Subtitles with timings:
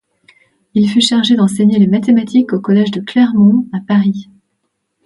[0.73, 4.31] Il fut chargé d'enseigner les mathématiques au collège de Clermont à Paris.